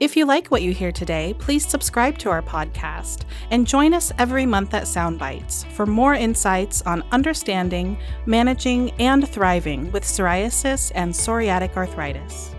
[0.00, 4.12] If you like what you hear today, please subscribe to our podcast and join us
[4.18, 10.92] every month at Psound Bytes for more insights on understanding, managing, and thriving with psoriasis
[10.94, 12.54] and psoriatic arthritis.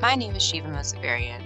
[0.00, 1.42] My name is Shiva Mosavarian,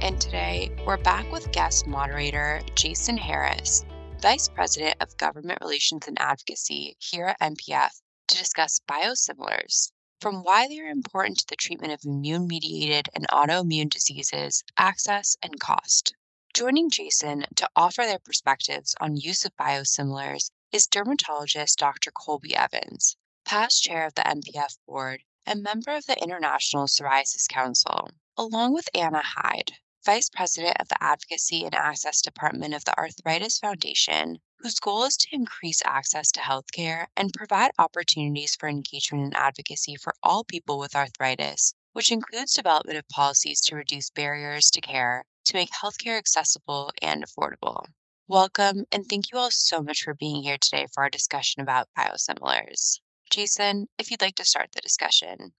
[0.00, 3.84] and today we're back with guest moderator Jason Harris,
[4.20, 10.68] Vice President of Government Relations and Advocacy here at NPF, to discuss biosimilars from why
[10.68, 16.14] they are important to the treatment of immune mediated and autoimmune diseases, access, and cost.
[16.52, 22.10] Joining Jason to offer their perspectives on use of biosimilars is dermatologist Dr.
[22.10, 28.10] Colby Evans, past chair of the NPF board and member of the International Psoriasis Council,
[28.36, 29.72] along with Anna Hyde,
[30.04, 35.16] Vice President of the Advocacy and Access Department of the Arthritis Foundation whose goal is
[35.16, 40.78] to increase access to healthcare and provide opportunities for engagement and advocacy for all people
[40.78, 46.18] with arthritis, which includes development of policies to reduce barriers to care to make healthcare
[46.18, 47.86] accessible and affordable.
[48.28, 51.88] Welcome, and thank you all so much for being here today for our discussion about
[51.98, 53.00] biosimilars.
[53.30, 55.52] Jason, if you'd like to start the discussion.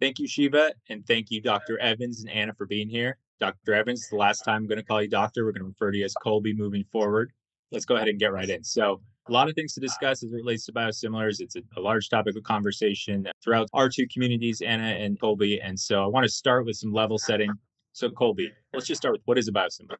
[0.00, 1.78] Thank you, Shiva, and thank you, Dr.
[1.80, 3.18] Evans and Anna, for being here.
[3.40, 3.74] Dr.
[3.74, 5.44] Evans, the last time I'm going to call you doctor.
[5.44, 7.32] We're going to refer to you as Colby moving forward
[7.72, 8.62] let's go ahead and get right in.
[8.64, 11.40] So, a lot of things to discuss as it relates to biosimilars.
[11.40, 15.60] It's a, a, large topic of conversation throughout our two communities, Anna and Colby.
[15.60, 17.52] And so, I want to start with some level setting.
[17.92, 19.96] So, Colby, let's just start with what is a biosimilar?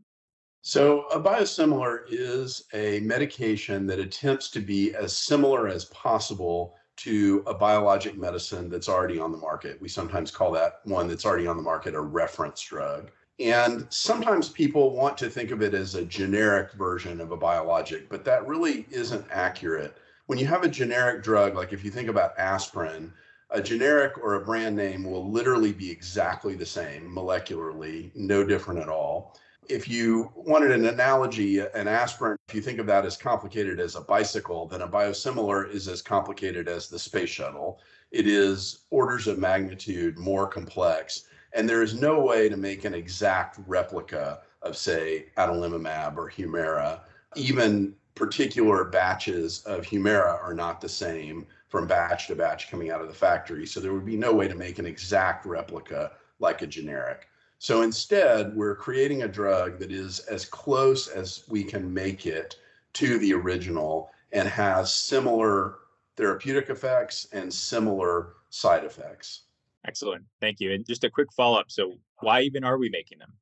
[0.62, 7.42] So, a biosimilar is a medication that attempts to be as similar as possible to
[7.46, 9.80] a biologic medicine that's already on the market.
[9.80, 13.10] We sometimes call that one that's already on the market a reference drug.
[13.38, 18.08] And sometimes people want to think of it as a generic version of a biologic,
[18.08, 19.96] but that really isn't accurate.
[20.26, 23.12] When you have a generic drug, like if you think about aspirin,
[23.48, 28.80] a generic or a brand name will literally be exactly the same molecularly, no different
[28.80, 29.36] at all.
[29.68, 33.96] If you wanted an analogy, an aspirin, if you think of that as complicated as
[33.96, 37.80] a bicycle, then a biosimilar is as complicated as the space shuttle.
[38.10, 42.94] It is orders of magnitude more complex and there is no way to make an
[42.94, 47.00] exact replica of, say, adalimumab or Humira.
[47.36, 53.00] Even particular batches of Humira are not the same from batch to batch coming out
[53.00, 53.66] of the factory.
[53.66, 57.28] So there would be no way to make an exact replica like a generic.
[57.58, 62.56] So instead, we're creating a drug that is as close as we can make it
[62.94, 65.76] to the original and has similar
[66.16, 69.42] therapeutic effects and similar side effects.
[69.86, 70.24] Excellent.
[70.40, 70.72] Thank you.
[70.72, 71.70] And just a quick follow up.
[71.70, 73.32] So, why even are we making them?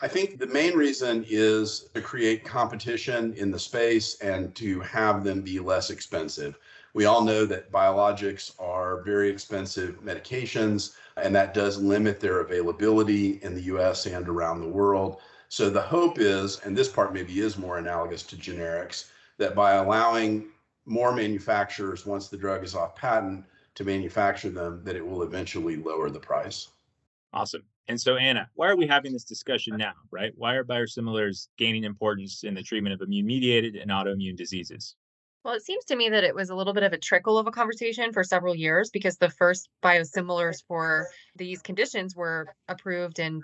[0.00, 5.24] I think the main reason is to create competition in the space and to have
[5.24, 6.58] them be less expensive.
[6.94, 13.40] We all know that biologics are very expensive medications, and that does limit their availability
[13.42, 15.20] in the US and around the world.
[15.48, 19.74] So, the hope is, and this part maybe is more analogous to generics, that by
[19.74, 20.48] allowing
[20.86, 23.44] more manufacturers, once the drug is off patent,
[23.78, 26.68] to manufacture them, that it will eventually lower the price.
[27.32, 27.62] Awesome.
[27.86, 30.32] And so, Anna, why are we having this discussion now, right?
[30.36, 34.96] Why are biosimilars gaining importance in the treatment of immune mediated and autoimmune diseases?
[35.44, 37.46] Well, it seems to me that it was a little bit of a trickle of
[37.46, 41.06] a conversation for several years because the first biosimilars for
[41.36, 43.42] these conditions were approved in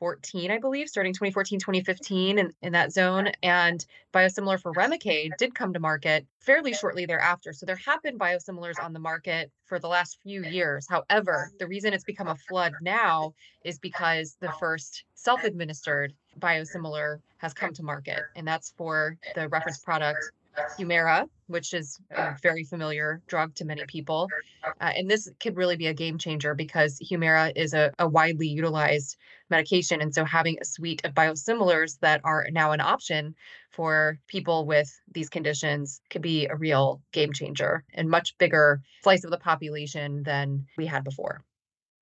[0.00, 3.28] 2014, I believe, starting 2014, 2015 in, in that zone.
[3.42, 3.84] And
[4.14, 7.52] biosimilar for Remicade did come to market fairly shortly thereafter.
[7.52, 10.86] So there have been biosimilars on the market for the last few years.
[10.88, 13.34] However, the reason it's become a flood now
[13.64, 19.48] is because the first self administered biosimilar has come to market, and that's for the
[19.48, 20.32] reference product
[20.78, 24.28] Humira, which is a very familiar drug to many people.
[24.64, 28.48] Uh, and this could really be a game changer because Humira is a, a, widely
[28.48, 29.16] utilized
[29.48, 30.00] medication.
[30.00, 33.34] And so having a suite of biosimilars that are now an option
[33.70, 39.24] for people with these conditions could be a real game changer and much bigger slice
[39.24, 41.42] of the population than we had before.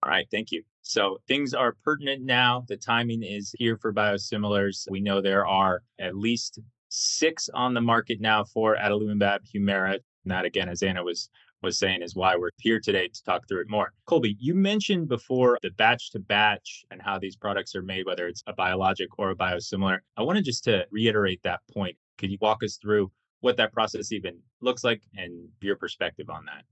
[0.02, 0.62] All right, thank you.
[0.82, 2.64] So things are pertinent now.
[2.68, 4.88] The timing is here for biosimilars.
[4.90, 9.94] We know there are at least six on the market now for adalimumab Humira.
[9.94, 11.30] And that again, as Anna was
[11.62, 13.92] was saying, is why we're here today to talk through it more.
[14.06, 18.28] Colby, you mentioned before the batch to batch and how these products are made, whether
[18.28, 19.98] it's a biologic or a biosimilar.
[20.16, 21.96] I wanted just to reiterate that point.
[22.16, 26.44] Could you walk us through what that process even looks like and your perspective on
[26.46, 26.64] that?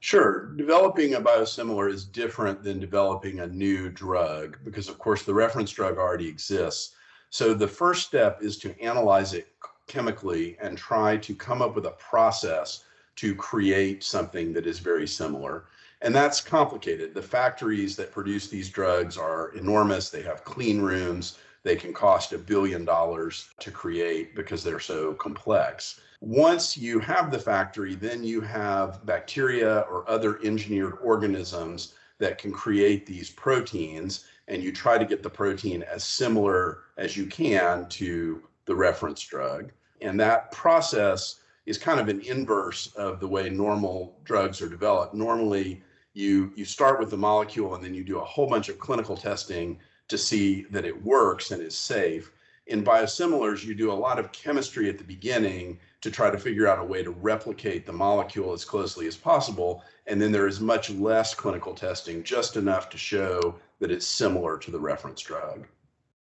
[0.00, 0.52] Sure.
[0.56, 5.70] Developing a biosimilar is different than developing a new drug because, of course, the reference
[5.70, 6.94] drug already exists.
[7.36, 9.48] So the first step is to analyze it
[9.86, 12.84] chemically and try to come up with a process
[13.16, 15.66] to create something that is very similar.
[16.00, 17.12] And that's complicated.
[17.12, 20.08] The factories that produce these drugs are enormous.
[20.08, 21.36] They have clean rooms.
[21.62, 26.00] They can cost a billion dollars to create because they're so complex.
[26.22, 32.50] Once you have the factory, then you have bacteria or other engineered organisms that can
[32.50, 37.88] create these proteins, and you try to get the protein as similar as you can
[37.88, 39.72] to the reference drug.
[40.00, 45.14] And that process is kind of an inverse of the way normal drugs are developed.
[45.14, 45.82] Normally,
[46.14, 49.16] you you start with the molecule and then you do a whole bunch of clinical
[49.16, 49.78] testing
[50.08, 52.32] to see that it works and is safe.
[52.68, 56.66] In biosimilars, you do a lot of chemistry at the beginning to try to figure
[56.66, 59.84] out a way to replicate the molecule as closely as possible.
[60.06, 64.58] And then there is much less clinical testing, just enough to show that it's similar
[64.58, 65.66] to the reference drug.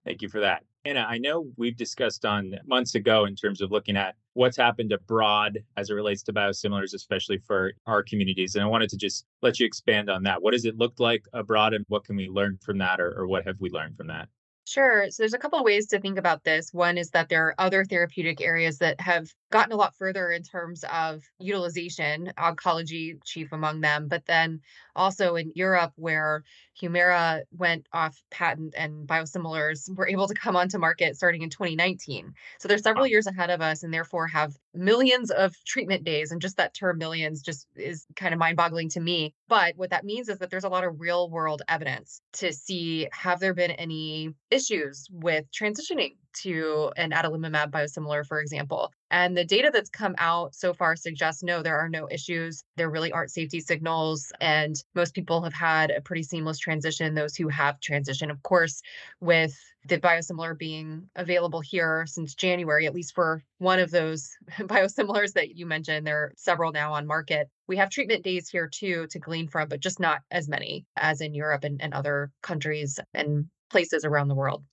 [0.05, 0.63] Thank you for that.
[0.85, 4.93] Anna, I know we've discussed on months ago in terms of looking at what's happened
[4.93, 8.55] abroad as it relates to biosimilars, especially for our communities.
[8.55, 10.41] And I wanted to just let you expand on that.
[10.41, 13.27] What does it look like abroad and what can we learn from that or, or
[13.27, 14.29] what have we learned from that?
[14.67, 15.09] Sure.
[15.11, 16.73] So there's a couple of ways to think about this.
[16.73, 20.43] One is that there are other therapeutic areas that have gotten a lot further in
[20.43, 24.59] terms of utilization, oncology chief among them, but then
[24.93, 26.43] also in Europe where
[26.81, 32.33] Humira went off patent and biosimilars were able to come onto market starting in 2019.
[32.59, 36.33] So they're several years ahead of us and therefore have millions of treatment days.
[36.33, 39.33] And just that term millions just is kind of mind boggling to me.
[39.47, 43.07] But what that means is that there's a lot of real world evidence to see
[43.13, 48.91] have there been any issues with transitioning to an adalimumab biosimilar, for example.
[49.09, 52.63] And the data that's come out so far suggests no, there are no issues.
[52.75, 54.31] There really aren't safety signals.
[54.41, 58.31] And most people have had a pretty seamless transition, those who have transitioned.
[58.31, 58.81] Of course,
[59.21, 59.55] with
[59.87, 64.29] the biosimilar being available here since January, at least for one of those
[64.59, 67.49] biosimilars that you mentioned, there are several now on market.
[67.67, 71.21] We have treatment days here too to glean from, but just not as many as
[71.21, 74.63] in Europe and, and other countries and places around the world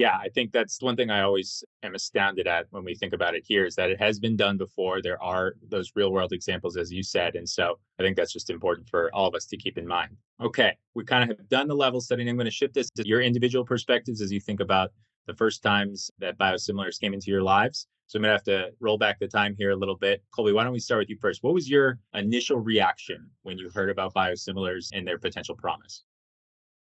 [0.00, 3.34] yeah, I think that's one thing I always am astounded at when we think about
[3.34, 5.02] it here is that it has been done before.
[5.02, 7.34] There are those real world examples, as you said.
[7.34, 10.16] And so I think that's just important for all of us to keep in mind.
[10.40, 12.30] Okay, we kind of have done the level setting.
[12.30, 14.90] I'm going to shift this to your individual perspectives as you think about
[15.26, 17.86] the first times that biosimilars came into your lives.
[18.06, 20.22] So I'm going to have to roll back the time here a little bit.
[20.34, 21.42] Colby, why don't we start with you first?
[21.42, 26.04] What was your initial reaction when you heard about biosimilars and their potential promise?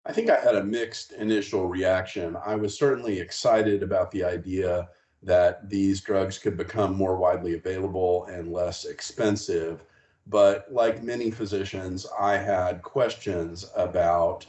[0.06, 2.36] I think I had a mixed initial reaction.
[2.44, 4.88] I was certainly excited about the idea
[5.22, 9.82] that these drugs could become more widely available and less expensive.
[10.26, 14.46] But like many physicians, I had questions about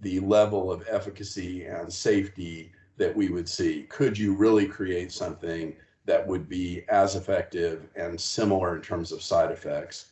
[0.00, 3.84] the level of efficacy and safety that we would see.
[3.84, 9.22] Could you really create something that would be as effective and similar in terms of
[9.22, 10.06] side effects?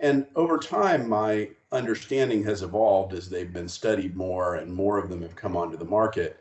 [0.00, 5.08] And over time, my understanding has evolved as they've been studied more and more of
[5.08, 6.38] them have come onto the market.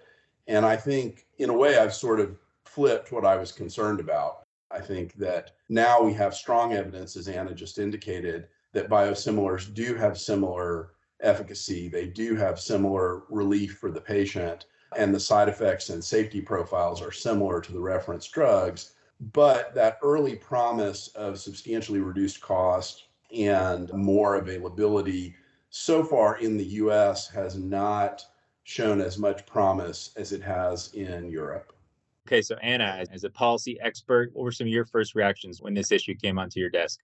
[0.47, 4.43] And I think, in a way, I've sort of flipped what I was concerned about.
[4.71, 9.95] I think that now we have strong evidence, as Anna just indicated, that biosimilars do
[9.95, 10.91] have similar
[11.21, 14.65] efficacy, they do have similar relief for the patient,
[14.97, 18.95] and the side effects and safety profiles are similar to the reference drugs.
[19.31, 25.35] But that early promise of substantially reduced cost and more availability
[25.69, 28.23] so far in the US has not
[28.63, 31.73] shown as much promise as it has in Europe.
[32.27, 35.73] Okay, so Anna, as a policy expert, what were some of your first reactions when
[35.73, 36.99] this issue came onto your desk?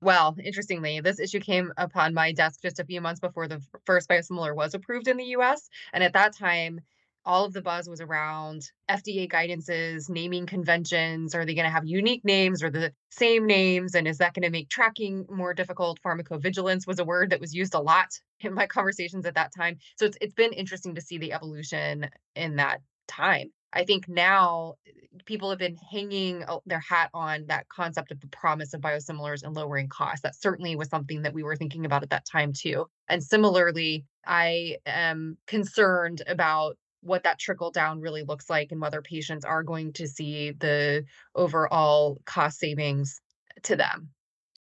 [0.00, 4.08] Well, interestingly, this issue came upon my desk just a few months before the first
[4.08, 5.68] biosimilar was approved in the US.
[5.92, 6.80] And at that time,
[7.26, 11.34] all of the buzz was around FDA guidances, naming conventions.
[11.34, 13.94] Are they going to have unique names or the same names?
[13.94, 16.00] And is that going to make tracking more difficult?
[16.04, 18.08] Pharmacovigilance was a word that was used a lot
[18.40, 19.78] in my conversations at that time.
[19.96, 23.50] So it's, it's been interesting to see the evolution in that time.
[23.74, 24.90] I think now eh,
[25.24, 29.54] people have been hanging their hat on that concept of the promise of biosimilars and
[29.54, 30.22] lowering costs.
[30.22, 32.86] That certainly was something that we were thinking about at that time, too.
[33.08, 39.02] And similarly, I am concerned about what that trickle down really looks like and whether
[39.02, 43.20] patients are going to see the overall cost savings
[43.62, 44.08] to them.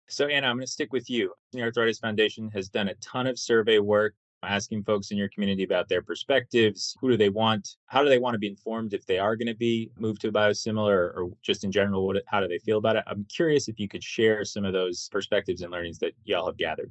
[0.08, 1.34] So, Anna, I'm going to stick with you.
[1.52, 5.64] The Arthritis Foundation has done a ton of survey work asking folks in your community
[5.64, 6.96] about their perspectives.
[7.00, 7.76] Who do they want?
[7.86, 10.28] How do they want to be informed if they are going to be moved to
[10.28, 12.06] a biosimilar or just in general?
[12.06, 13.04] What, how do they feel about it?
[13.06, 16.56] I'm curious if you could share some of those perspectives and learnings that y'all have
[16.56, 16.90] gathered.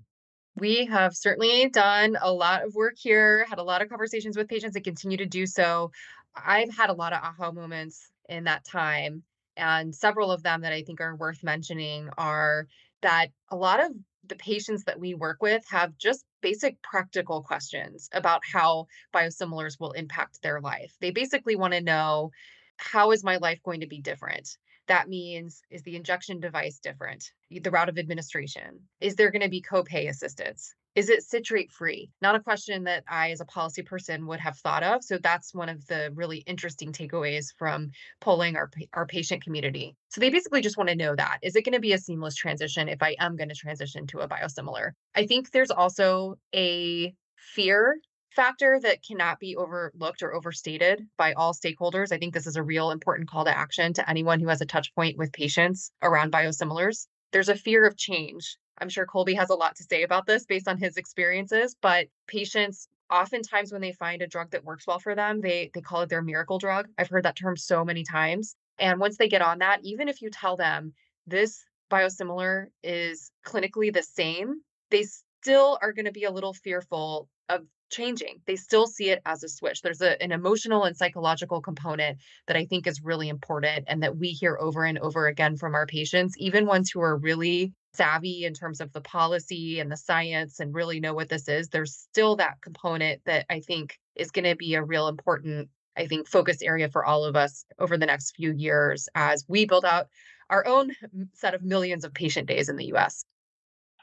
[0.59, 4.47] We have certainly done a lot of work here, had a lot of conversations with
[4.47, 5.91] patients and continue to do so.
[6.35, 9.23] I've had a lot of aha moments in that time.
[9.55, 12.67] And several of them that I think are worth mentioning are
[13.01, 13.91] that a lot of
[14.25, 19.91] the patients that we work with have just basic practical questions about how biosimilars will
[19.91, 20.93] impact their life.
[20.99, 22.31] They basically want to know
[22.77, 24.57] how is my life going to be different?
[24.88, 27.32] That means is the injection device different?
[27.50, 28.82] The route of administration?
[29.01, 30.74] Is there going to be copay assistance?
[30.96, 32.10] Is it citrate free?
[32.24, 35.03] Not a question that I, as a policy person, would have thought of.
[35.03, 39.96] So that's one of the really interesting takeaways from polling our, our patient community.
[40.10, 42.34] So they basically just want to know that is it going to be a seamless
[42.34, 44.94] transition if I am going to transition to a biosimilar?
[45.13, 47.98] I think there's also a fear
[48.38, 52.13] factor that cannot be overlooked or overstated by all stakeholders.
[52.13, 54.65] I think this is a real important call to action to anyone who has a
[54.65, 57.08] touch point with patients around biosimilars.
[57.34, 60.46] There's a fear of change I'm sure Colby has a lot to say about this
[60.46, 65.00] based on his experiences, but patients oftentimes when they find a drug that works well
[65.00, 66.88] for them, they they call it their miracle drug.
[66.98, 68.56] I've heard that term so many times.
[68.79, 70.94] And once they get on that, even if you tell them
[71.25, 75.06] this biosimilar is clinically the same, they
[75.41, 78.41] still are going to be a little fearful of changing.
[78.46, 79.82] They still see it as a switch.
[79.82, 84.17] There's a, an emotional and psychological component that I think is really important and that
[84.17, 88.46] we hear over and over again from our patients, even ones who are really savvy
[88.46, 91.96] in terms of the policy and the science and really know what this is, there's
[91.96, 96.27] still that component that I think is going to be a real important, I think,
[96.27, 100.08] focus area for all of us over the next few years as we build out
[100.50, 100.91] our own
[101.34, 103.25] set of millions of patient days in the US.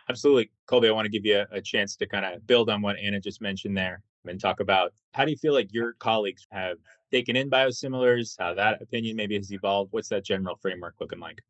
[0.09, 0.51] Absolutely.
[0.67, 2.97] Colby, I want to give you a, a chance to kind of build on what
[2.99, 6.79] Anna just mentioned there and talk about how do you feel like your colleagues have
[7.11, 9.93] taken in biosimilars, how that opinion maybe has evolved?
[9.93, 11.41] What's that general framework looking like?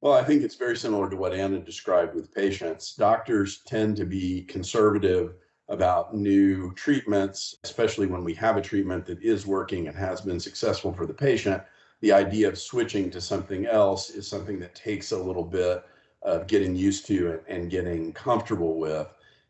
[0.00, 2.94] Well, I think it's very similar to what Anna described with patients.
[2.94, 5.34] Doctors tend to be conservative
[5.68, 10.40] about new treatments, especially when we have a treatment that is working and has been
[10.40, 11.62] successful for the patient.
[12.00, 15.84] The idea of switching to something else is something that takes a little bit
[16.24, 19.08] of getting used to and getting comfortable with.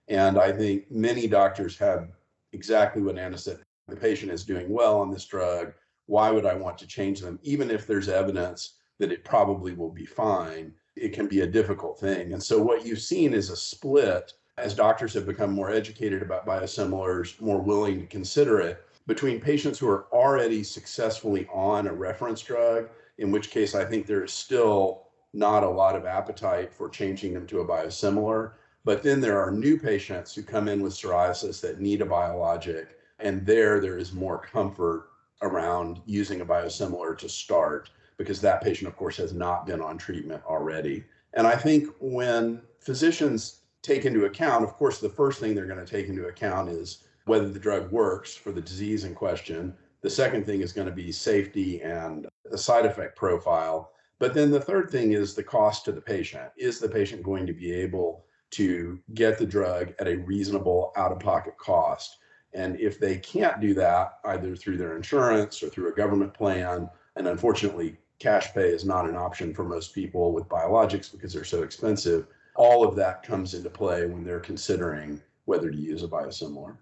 [0.09, 2.09] And I think many doctors have
[2.53, 3.61] exactly what Anna said.
[3.89, 5.73] The patient is doing well on this drug.
[6.07, 7.39] Why would I want to change them?
[7.43, 11.99] Even if there's evidence that it probably will be fine, it can be a difficult
[11.99, 12.33] thing.
[12.33, 16.47] And so what you've seen is a split as doctors have become more educated about
[16.47, 22.43] biosimilars, more willing to consider it between patients who are already successfully on a reference
[22.43, 22.89] drug,
[23.19, 27.35] in which case I think there is still not a lot of appetite for changing
[27.35, 28.53] them to a biosimilar.
[28.85, 32.99] But then there are new patients who come in with psoriasis that need a biologic,
[33.21, 35.09] and there there is more comfort
[35.41, 39.99] around using a biosimilar to start because that patient, of course, has not been on
[39.99, 41.05] treatment already.
[41.35, 45.85] And I think when physicians take into account, of course, the first thing they're going
[45.85, 49.75] to take into account is whether the drug works for the disease in question.
[50.03, 53.93] The second thing is going to be safety and the side effect profile.
[54.23, 56.53] But then the third thing is the cost to the patient.
[56.57, 61.11] Is the patient going to be able to get the drug at a reasonable out
[61.11, 62.19] of pocket cost?
[62.55, 66.89] And if they can't do that, either through their insurance or through a government plan,
[67.17, 71.43] and unfortunately, cash pay is not an option for most people with biologics because they're
[71.43, 72.29] so expensive.
[72.55, 76.77] All of that comes into play when they're considering whether to use a biosimilar.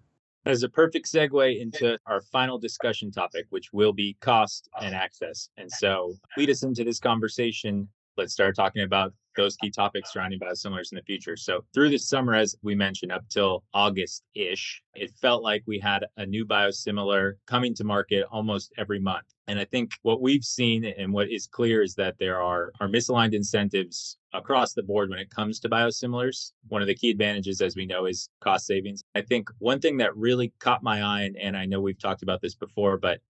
[0.45, 4.95] That is a perfect segue into our final discussion topic, which will be cost and
[4.95, 4.99] oh.
[4.99, 5.51] access.
[5.59, 7.89] And so, lead us into this conversation.
[8.21, 11.39] Let's start talking about those key topics surrounding biosimilars in the future.
[11.39, 15.79] So, through the summer, as we mentioned, up till August ish, it felt like we
[15.79, 19.25] had a new biosimilar coming to market almost every month.
[19.47, 22.89] And I think what we've seen and what is clear is that there are, are
[22.89, 26.53] misaligned incentives across the board when it comes to biosimilars.
[26.69, 29.03] One of the key advantages, as we know, is cost savings.
[29.15, 32.23] I think one thing that really caught my eye, and, and I know we've talked
[32.23, 33.21] about this before, but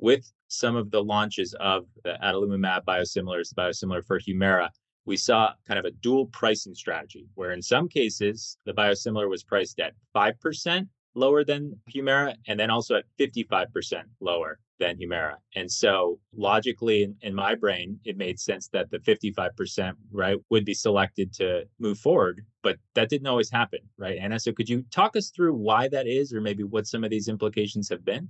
[0.00, 4.68] with some of the launches of the adalimumab biosimilars, the biosimilar for Humira,
[5.06, 9.42] we saw kind of a dual pricing strategy where in some cases the biosimilar was
[9.42, 15.34] priced at 5% lower than Humira and then also at 55% lower than Humira.
[15.54, 20.64] And so logically in, in, my brain, it made sense that the 55% right would
[20.64, 24.18] be selected to move forward, but that didn't always happen, right?
[24.18, 27.10] Anna, so could you talk us through why that is or maybe what some of
[27.10, 28.28] these implications have been?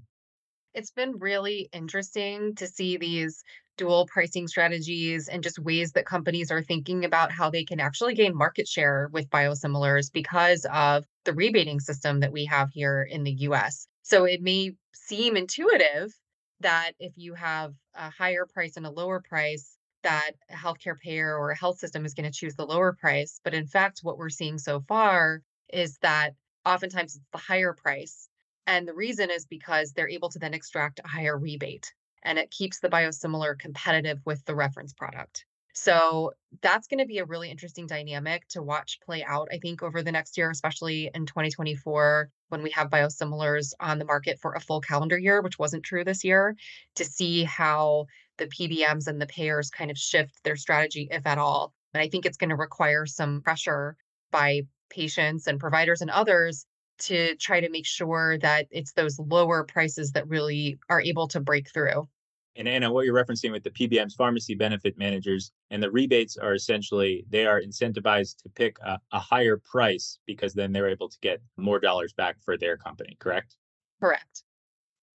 [0.72, 3.42] It's been really interesting to see these
[3.76, 8.14] dual pricing strategies and just ways that companies are thinking about how they can actually
[8.14, 13.24] gain market share with biosimilars because of the rebating system that we have here in
[13.24, 13.88] the US.
[14.02, 16.12] So it may seem intuitive
[16.60, 21.36] that if you have a higher price and a lower price, that a healthcare payer
[21.36, 23.40] or a health system is going to choose the lower price.
[23.42, 26.34] But in fact, what we're seeing so far is that
[26.64, 28.29] oftentimes it's the higher price.
[28.70, 32.52] And the reason is because they're able to then extract a higher rebate and it
[32.52, 35.44] keeps the biosimilar competitive with the reference product.
[35.74, 39.82] So that's going to be a really interesting dynamic to watch play out, I think,
[39.82, 44.52] over the next year, especially in 2024 when we have biosimilars on the market for
[44.52, 46.54] a full calendar year, which wasn't true this year,
[46.94, 48.06] to see how
[48.38, 51.72] the PBMs and the payers kind of shift their strategy, if at all.
[51.92, 53.96] And I think it's going to require some pressure
[54.30, 56.66] by patients and providers and others
[57.00, 61.40] to try to make sure that it's those lower prices that really are able to
[61.40, 62.08] break through.
[62.56, 66.54] And Anna, what you're referencing with the PBMs, pharmacy benefit managers, and the rebates are
[66.54, 71.18] essentially they are incentivized to pick a, a higher price because then they're able to
[71.20, 73.56] get more dollars back for their company, correct?
[74.00, 74.42] Correct.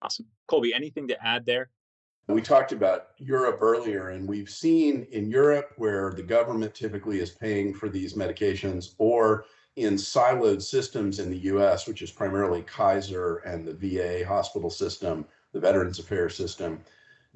[0.02, 0.28] Awesome.
[0.48, 1.70] Colby, anything to add there?
[2.28, 7.30] We talked about Europe earlier, and we've seen in Europe where the government typically is
[7.32, 13.38] paying for these medications, or in siloed systems in the US, which is primarily Kaiser
[13.38, 16.84] and the VA hospital system, the Veterans Affairs system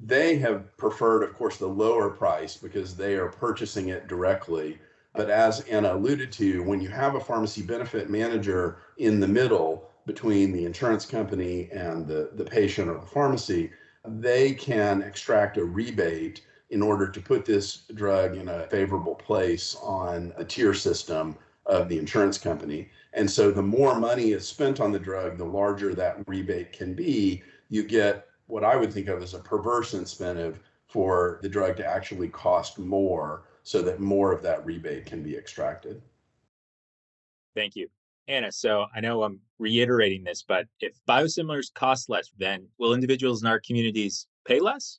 [0.02, 4.78] they have preferred, of course, the lower price because they are purchasing it directly.
[5.14, 9.90] But as Anna alluded to, when you have a pharmacy benefit manager in the middle
[10.06, 13.70] between the insurance company and the, the patient or the pharmacy,
[14.06, 19.76] they can extract a rebate in order to put this drug in a favorable place
[19.82, 21.36] on a tier system
[21.70, 22.90] of the insurance company.
[23.12, 26.94] And so the more money is spent on the drug, the larger that rebate can
[26.94, 27.42] be.
[27.68, 30.58] You get what I would think of as a perverse incentive
[30.88, 35.36] for the drug to actually cost more so that more of that rebate can be
[35.36, 36.02] extracted.
[37.54, 37.88] Thank you.
[38.26, 43.42] Anna, so I know I'm reiterating this, but if biosimilars cost less, then will individuals
[43.42, 44.98] in our communities pay less?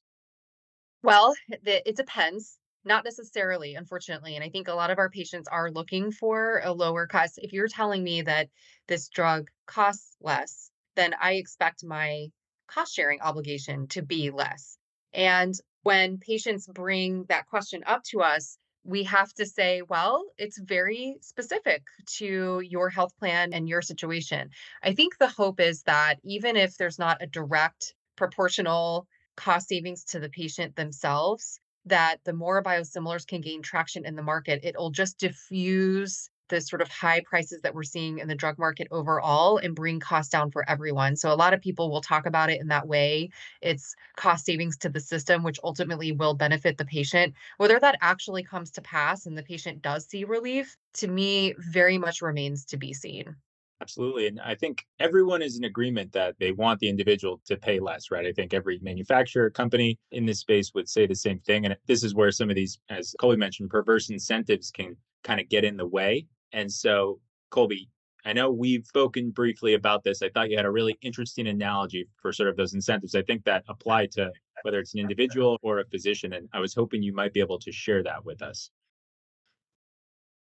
[1.04, 2.60] Well, it depends.
[2.84, 4.36] Not necessarily, unfortunately.
[4.36, 7.38] And I think a lot of our patients are looking for a lower cost.
[7.38, 8.50] If you're telling me that
[8.88, 12.28] this drug costs less, then I expect my
[12.68, 14.78] cost sharing obligation to be less.
[15.14, 15.54] And
[15.84, 21.18] when patients bring that question up to us, we have to say, well, it's very
[21.22, 21.84] specific
[22.18, 24.50] to your health plan and your situation.
[24.82, 30.04] I think the hope is that even if there's not a direct proportional cost savings
[30.06, 34.92] to the patient themselves, that the more biosimilars can gain traction in the market, it'll
[34.92, 39.58] just diffuse the sort of high prices that we're seeing in the drug market overall
[39.58, 41.16] and bring costs down for everyone.
[41.16, 43.30] So a lot of people will talk about it in that way.
[43.62, 47.34] It's cost savings to the system, which ultimately will benefit the patient.
[47.58, 51.98] Whether that actually comes to pass and the patient does see relief, to me, very
[51.98, 53.38] much remains to be seen.
[53.82, 54.28] Absolutely.
[54.28, 58.12] And I think everyone is in agreement that they want the individual to pay less,
[58.12, 58.28] right?
[58.28, 61.66] I think every manufacturer company in this space would say the same thing.
[61.66, 65.50] And this is where some of these, as Colby mentioned, perverse incentives can kind of
[65.50, 67.90] get in the way and so, Colby,
[68.26, 70.22] I know we've spoken briefly about this.
[70.22, 73.16] I thought you had a really interesting analogy for sort of those incentives.
[73.16, 74.32] I think that apply to
[74.64, 76.34] whether it's an individual or a physician.
[76.34, 78.70] And I was hoping you might be able to share that with us.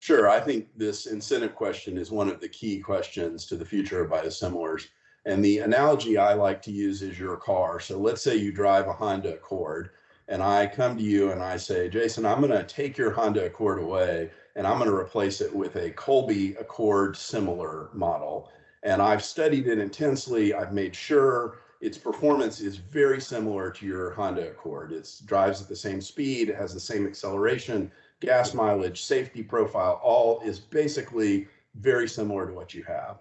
[0.05, 0.29] Sure.
[0.29, 4.11] I think this incentive question is one of the key questions to the future of
[4.11, 4.89] biosimilars.
[5.25, 7.79] And the analogy I like to use is your car.
[7.79, 9.89] So let's say you drive a Honda Accord,
[10.27, 13.47] and I come to you and I say, Jason, I'm going to take your Honda
[13.47, 18.51] Accord away and I'm going to replace it with a Colby Accord similar model.
[18.83, 20.53] And I've studied it intensely.
[20.53, 24.91] I've made sure its performance is very similar to your Honda Accord.
[24.91, 27.91] It drives at the same speed, it has the same acceleration,
[28.25, 33.17] gas mileage, safety profile, all is basically very similar to what you have.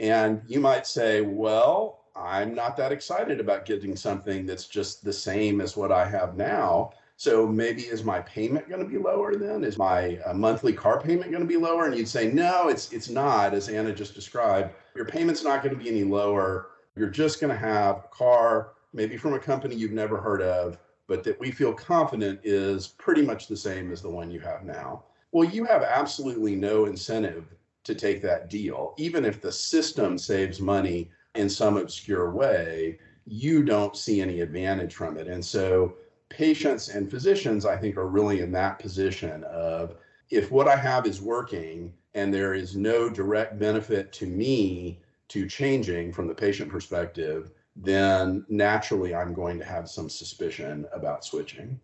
[0.00, 5.12] And you might say, well, I'm not that excited about getting something that's just the
[5.12, 6.92] same as what I have now.
[7.16, 9.64] So maybe is my payment going to be lower then?
[9.64, 11.86] Is my uh, monthly car payment going to be lower?
[11.86, 14.74] And you'd say, no, it's it's not, as Anna just described.
[14.96, 16.70] Your payment's not going to be any lower.
[16.96, 20.78] You're just going to have a car, maybe from a company you've never heard of,
[21.06, 24.64] but that we feel confident is pretty much the same as the one you have
[24.64, 25.04] now.
[25.32, 28.94] Well, you have absolutely no incentive to take that deal.
[28.96, 34.94] Even if the system saves money in some obscure way, you don't see any advantage
[34.94, 35.26] from it.
[35.26, 35.94] And so
[36.28, 39.96] patients and physicians, I think, are really in that position of
[40.30, 45.48] if what I have is working and there is no direct benefit to me to
[45.48, 51.80] changing from the patient perspective, then naturally I'm going to have some suspicion about switching.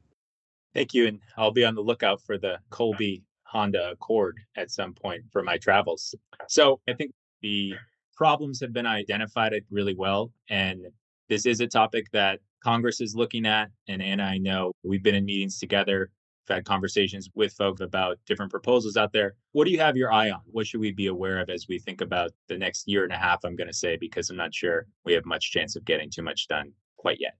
[0.74, 1.08] Thank you.
[1.08, 5.42] And I'll be on the lookout for the Colby Honda Accord at some point for
[5.42, 6.14] my travels.
[6.48, 7.74] So I think the
[8.16, 10.30] problems have been identified really well.
[10.48, 10.86] And
[11.28, 13.70] this is a topic that Congress is looking at.
[13.88, 16.10] And Anna, I know we've been in meetings together
[16.48, 19.34] I've had conversations with folks about different proposals out there.
[19.52, 20.40] What do you have your eye on?
[20.46, 23.16] What should we be aware of as we think about the next year and a
[23.16, 23.44] half?
[23.44, 26.22] I'm going to say, because I'm not sure we have much chance of getting too
[26.22, 27.36] much done quite yet.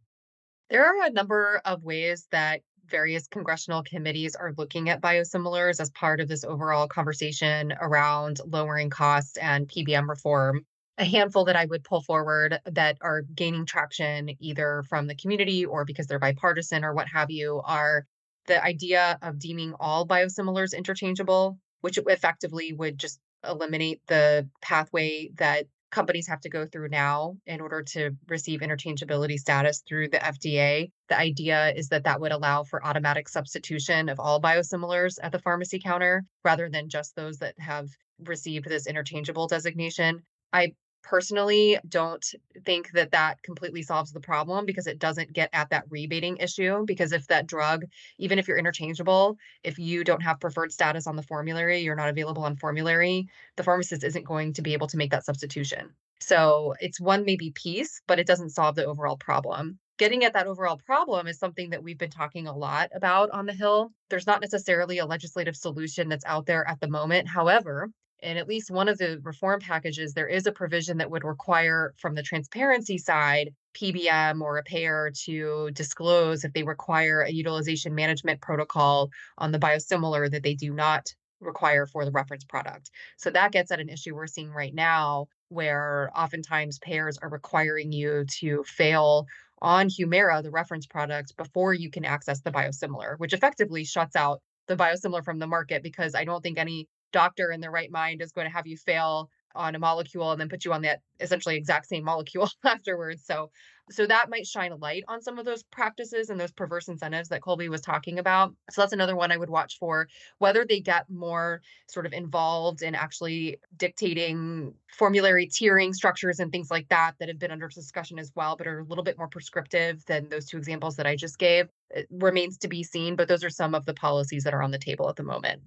[0.68, 5.90] There are a number of ways that various congressional committees are looking at biosimilars as
[5.90, 10.64] part of this overall conversation around lowering costs and PBM reform.
[10.98, 15.64] A handful that I would pull forward that are gaining traction either from the community
[15.64, 18.04] or because they're bipartisan or what have you are
[18.50, 25.66] the idea of deeming all biosimilars interchangeable, which effectively would just eliminate the pathway that
[25.92, 30.90] companies have to go through now in order to receive interchangeability status through the FDA.
[31.08, 35.38] The idea is that that would allow for automatic substitution of all biosimilars at the
[35.38, 37.88] pharmacy counter rather than just those that have
[38.24, 40.22] received this interchangeable designation.
[40.52, 42.24] I personally don't
[42.64, 46.84] think that that completely solves the problem because it doesn't get at that rebating issue
[46.86, 47.84] because if that drug
[48.18, 52.08] even if you're interchangeable if you don't have preferred status on the formulary you're not
[52.08, 55.90] available on formulary the pharmacist isn't going to be able to make that substitution.
[56.20, 59.78] So it's one maybe piece but it doesn't solve the overall problem.
[59.98, 63.44] Getting at that overall problem is something that we've been talking a lot about on
[63.44, 63.92] the hill.
[64.08, 67.28] There's not necessarily a legislative solution that's out there at the moment.
[67.28, 67.90] However
[68.22, 71.94] in at least one of the reform packages, there is a provision that would require
[71.98, 77.94] from the transparency side PBM or a payer to disclose if they require a utilization
[77.94, 82.90] management protocol on the biosimilar that they do not require for the reference product.
[83.16, 87.92] So that gets at an issue we're seeing right now where oftentimes payers are requiring
[87.92, 89.26] you to fail
[89.62, 94.40] on Humira, the reference product, before you can access the biosimilar, which effectively shuts out
[94.68, 98.22] the biosimilar from the market because I don't think any doctor in their right mind
[98.22, 101.00] is going to have you fail on a molecule and then put you on that
[101.20, 103.24] essentially exact same molecule afterwards.
[103.24, 103.50] So
[103.90, 107.28] so that might shine a light on some of those practices and those perverse incentives
[107.30, 108.54] that Colby was talking about.
[108.70, 110.06] So that's another one I would watch for
[110.38, 116.70] whether they get more sort of involved in actually dictating formulary tiering structures and things
[116.70, 119.28] like that that have been under discussion as well, but are a little bit more
[119.28, 121.68] prescriptive than those two examples that I just gave.
[121.90, 124.70] It remains to be seen, but those are some of the policies that are on
[124.70, 125.62] the table at the moment.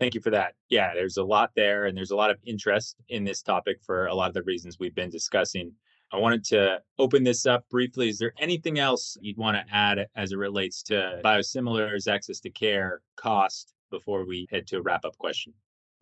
[0.00, 0.54] Thank you for that.
[0.68, 4.06] Yeah, there's a lot there, and there's a lot of interest in this topic for
[4.06, 5.72] a lot of the reasons we've been discussing.
[6.12, 8.08] I wanted to open this up briefly.
[8.08, 12.50] Is there anything else you'd want to add as it relates to biosimilars, access to
[12.50, 15.52] care, cost before we head to a wrap up question?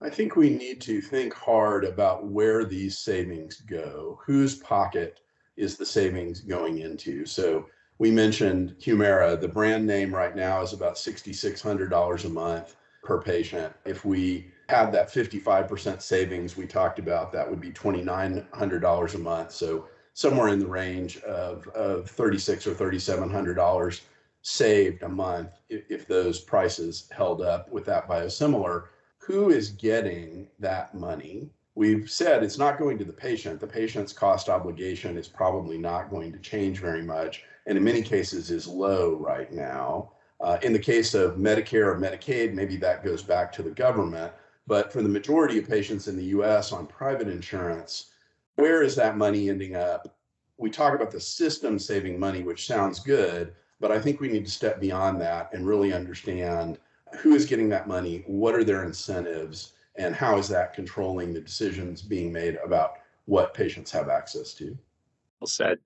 [0.00, 4.18] I think we need to think hard about where these savings go.
[4.24, 5.20] Whose pocket
[5.56, 7.24] is the savings going into?
[7.24, 7.66] So
[7.98, 9.40] we mentioned Humira.
[9.40, 13.74] The brand name right now is about $6,600 a month per patient.
[13.84, 19.52] If we had that 55% savings we talked about, that would be $2,900 a month.
[19.52, 24.00] So somewhere in the range of, of $3,600 or $3,700
[24.42, 28.84] saved a month if, if those prices held up with that biosimilar.
[29.18, 31.50] Who is getting that money?
[31.74, 33.60] We've said it's not going to the patient.
[33.60, 38.02] The patient's cost obligation is probably not going to change very much, and in many
[38.02, 40.12] cases is low right now.
[40.42, 44.32] Uh, in the case of Medicare or Medicaid, maybe that goes back to the government.
[44.66, 48.10] But for the majority of patients in the US on private insurance,
[48.56, 50.16] where is that money ending up?
[50.58, 54.44] We talk about the system saving money, which sounds good, but I think we need
[54.44, 56.78] to step beyond that and really understand
[57.18, 61.40] who is getting that money, what are their incentives, and how is that controlling the
[61.40, 62.94] decisions being made about
[63.26, 64.76] what patients have access to.
[65.40, 65.78] Well said.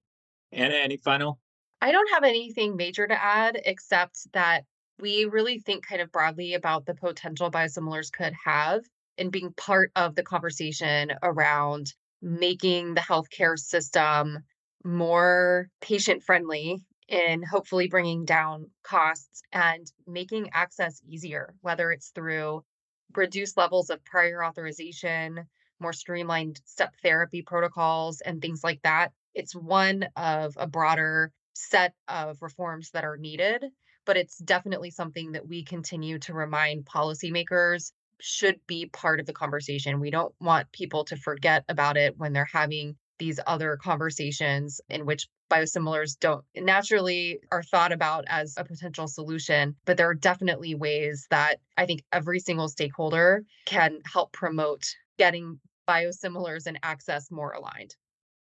[0.53, 1.38] Anna, any final
[1.80, 4.64] I don't have anything major to add except that
[4.98, 8.82] we really think kind of broadly about the potential biosimilars could have
[9.18, 14.38] in being part of the conversation around making the healthcare system
[14.84, 22.62] more patient friendly in hopefully bringing down costs and making access easier, whether it's through
[23.14, 25.46] reduced levels of prior authorization,
[25.78, 29.12] more streamlined step therapy protocols, and things like that.
[29.34, 33.64] It's one of a broader set of reforms that are needed,
[34.05, 39.33] but it's definitely something that we continue to remind policymakers should be part of the
[39.33, 40.01] conversation.
[40.01, 45.07] We don't want people to forget about it when they're having these other conversations in
[45.07, 50.75] which biosimilars don't naturally are thought about as a potential solution but there are definitely
[50.75, 54.85] ways that i think every single stakeholder can help promote
[55.19, 57.95] getting biosimilars and access more aligned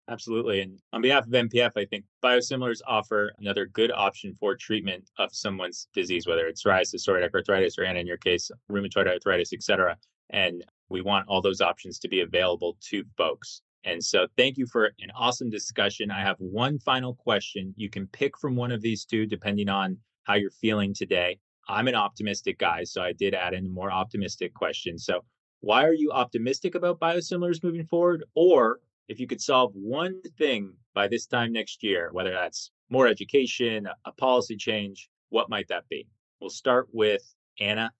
[0.10, 0.62] Absolutely.
[0.62, 5.34] And on behalf of NPF, I think biosimilars offer another good option for treatment of
[5.34, 9.98] someone's disease, whether it's psoriasis, psoriatic arthritis, or in your case, rheumatoid arthritis, et cetera.
[10.30, 13.62] And we want all those options to be available to folks.
[13.84, 16.10] And so thank you for an awesome discussion.
[16.10, 17.74] I have one final question.
[17.76, 21.38] You can pick from one of these two depending on how you're feeling today.
[21.70, 24.98] I'm an optimistic guy, so I did add in a more optimistic question.
[24.98, 25.26] So,
[25.62, 28.24] why are you optimistic about biosimilars moving forward?
[28.36, 33.08] Or if you could solve one thing by this time next year, whether that's more
[33.08, 36.08] education, a policy change, what might that be?
[36.40, 37.24] We'll start with
[37.60, 37.92] Anna.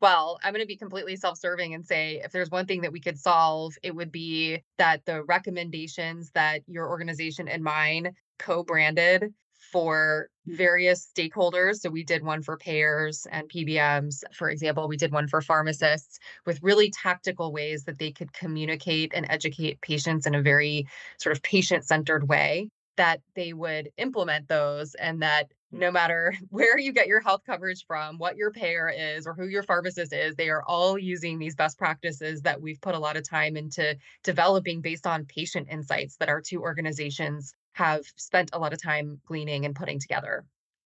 [0.00, 2.92] Well, I'm going to be completely self serving and say if there's one thing that
[2.92, 8.62] we could solve, it would be that the recommendations that your organization and mine co
[8.62, 9.32] branded
[9.72, 11.76] for various stakeholders.
[11.76, 16.18] So we did one for payers and PBMs, for example, we did one for pharmacists
[16.44, 20.86] with really tactical ways that they could communicate and educate patients in a very
[21.18, 26.78] sort of patient centered way that they would implement those and that no matter where
[26.78, 30.34] you get your health coverage from, what your payer is, or who your pharmacist is,
[30.36, 33.96] they are all using these best practices that we've put a lot of time into
[34.24, 39.20] developing based on patient insights that our two organizations have spent a lot of time
[39.26, 40.46] gleaning and putting together.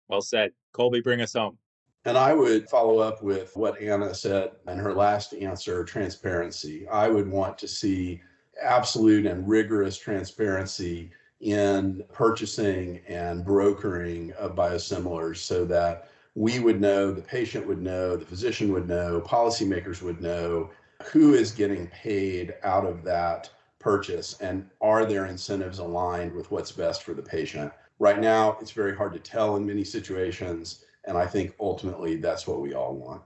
[0.07, 0.51] Well said.
[0.73, 1.59] Colby, bring us home.
[2.05, 6.87] And I would follow up with what Anna said in her last answer transparency.
[6.87, 8.19] I would want to see
[8.59, 17.11] absolute and rigorous transparency in purchasing and brokering of biosimilars so that we would know,
[17.11, 20.71] the patient would know, the physician would know, policymakers would know
[21.03, 26.71] who is getting paid out of that purchase and are their incentives aligned with what's
[26.71, 27.71] best for the patient.
[27.99, 30.85] Right now, it's very hard to tell in many situations.
[31.05, 33.21] And I think ultimately that's what we all want.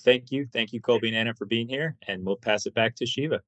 [0.00, 0.46] Thank you.
[0.52, 1.96] Thank you, Colby and Anna, for being here.
[2.08, 3.40] And we'll pass it back to Shiva.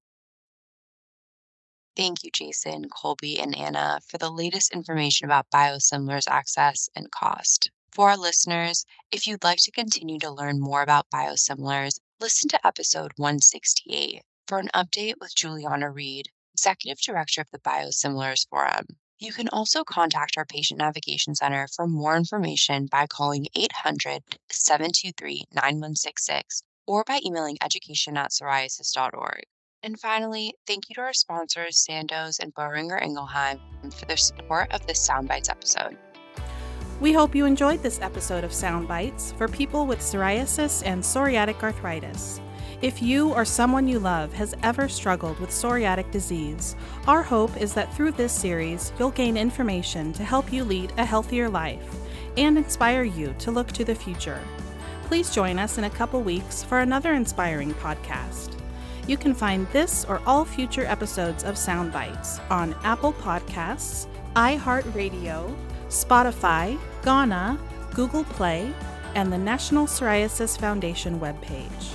[1.94, 7.70] Thank you, Jason, Colby, and Anna, for the latest information about biosimilars access and cost.
[7.90, 12.66] For our listeners, if you'd like to continue to learn more about biosimilars, listen to
[12.66, 16.30] episode 168 for an update with Juliana Reed,
[16.62, 18.86] Executive Director of the Biosimilars Forum.
[19.18, 25.46] You can also contact our Patient Navigation Center for more information by calling 800 723
[25.52, 29.42] 9166 or by emailing education at psoriasis.org.
[29.82, 33.58] And finally, thank you to our sponsors, Sandoz and Boehringer Ingelheim,
[33.92, 35.98] for their support of this Psound Bytes episode.
[37.00, 41.60] We hope you enjoyed this episode of Psound Bytes for people with psoriasis and psoriatic
[41.60, 42.40] arthritis.
[42.82, 46.74] If you or someone you love has ever struggled with psoriatic disease,
[47.06, 51.04] our hope is that through this series, you'll gain information to help you lead a
[51.04, 51.94] healthier life
[52.36, 54.40] and inspire you to look to the future.
[55.04, 58.58] Please join us in a couple weeks for another inspiring podcast.
[59.06, 65.54] You can find this or all future episodes of Psound Bytes on Apple Podcasts, iHeartRadio,
[65.86, 67.60] Spotify, Gaana,
[67.94, 68.72] Google Play,
[69.14, 71.94] and the National Psoriasis Foundation webpage.